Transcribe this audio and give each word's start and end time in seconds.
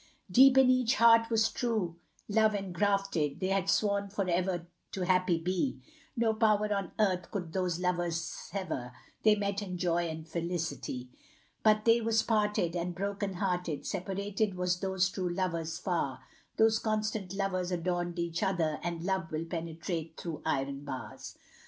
Deep 0.31 0.57
in 0.57 0.67
each 0.67 0.95
heart 0.95 1.29
was 1.29 1.51
true 1.51 1.95
love 2.27 2.55
engrafted, 2.55 3.39
They 3.39 3.49
had 3.49 3.69
sworn 3.69 4.09
for 4.09 4.27
ever 4.27 4.65
to 4.93 5.01
happy 5.01 5.37
be, 5.37 5.79
No 6.17 6.33
power 6.33 6.73
on 6.73 6.91
earth 6.97 7.29
could 7.29 7.53
those 7.53 7.77
lovers 7.79 8.19
sever, 8.19 8.93
They 9.21 9.35
met 9.35 9.61
in 9.61 9.77
joy 9.77 10.07
and 10.09 10.27
felicity; 10.27 11.11
But 11.61 11.85
they 11.85 12.01
was 12.01 12.23
parted, 12.23 12.75
and 12.75 12.95
broken 12.95 13.35
hearted, 13.35 13.85
Separated 13.85 14.55
was 14.55 14.79
those 14.79 15.07
true 15.07 15.29
lovers 15.31 15.77
far, 15.77 16.21
Those 16.57 16.79
constant 16.79 17.35
lovers 17.35 17.69
adorned 17.71 18.17
each 18.17 18.41
other, 18.41 18.79
And 18.81 19.03
love 19.03 19.29
will 19.31 19.45
penetrate 19.45 20.17
through 20.17 20.41
iron 20.45 20.83
bars. 20.83 21.37